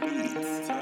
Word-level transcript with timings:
Beats. 0.00 0.77